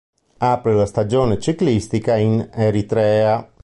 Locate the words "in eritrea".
2.17-3.47